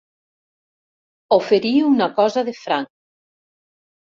[1.37, 2.91] Oferir una cosa de franc.